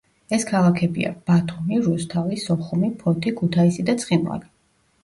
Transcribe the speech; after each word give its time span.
ეს 0.35 0.45
ქალაქებია: 0.51 1.11
ბათუმი, 1.27 1.79
რუსთავი, 1.89 2.41
სოხუმი, 2.47 2.93
ფოთი, 3.05 3.39
ქუთაისი 3.43 3.89
და 3.93 4.01
ცხინვალი. 4.05 4.53